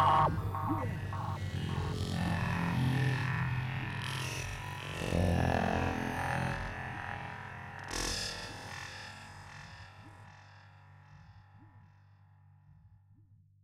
[0.00, 0.51] Um.